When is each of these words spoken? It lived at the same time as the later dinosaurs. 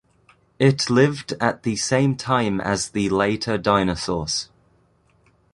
It 0.57 0.89
lived 0.89 1.33
at 1.39 1.61
the 1.61 1.75
same 1.75 2.15
time 2.15 2.59
as 2.59 2.89
the 2.89 3.07
later 3.11 3.59
dinosaurs. 3.59 4.49